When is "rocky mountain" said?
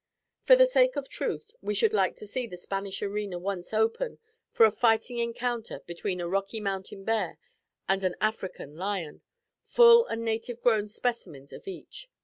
6.27-7.03